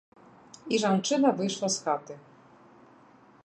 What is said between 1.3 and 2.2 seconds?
выйшла з хаты.